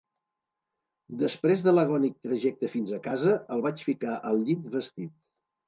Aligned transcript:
Després 1.23 1.65
de 1.67 1.73
l'agònic 1.75 2.17
trajecte 2.29 2.71
fins 2.73 2.95
a 2.97 3.01
casa, 3.05 3.37
el 3.59 3.65
vaig 3.69 3.87
ficar 3.93 4.19
al 4.33 4.43
llit 4.51 4.69
vestit. 4.77 5.17